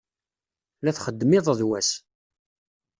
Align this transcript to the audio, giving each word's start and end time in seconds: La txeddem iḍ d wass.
La 0.83 0.91
txeddem 0.97 1.31
iḍ 1.37 1.47
d 1.59 1.61
wass. 1.67 1.91